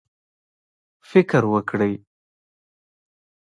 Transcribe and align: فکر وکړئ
فکر 1.11 1.41
وکړئ 1.53 1.93